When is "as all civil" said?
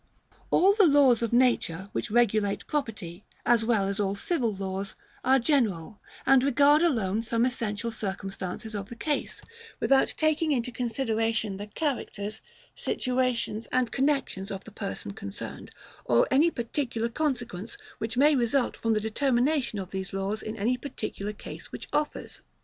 3.87-4.51